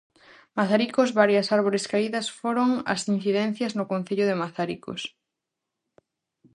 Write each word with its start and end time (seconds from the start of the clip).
Mazaricos 0.59 1.09
varias 1.21 1.47
árbores 1.57 1.83
caídas 1.91 2.27
foron 2.39 2.69
as 2.93 3.01
incidencias 3.15 3.71
no 3.77 3.85
concello 3.91 4.25
de 4.27 4.39
Mazaricos. 4.41 5.01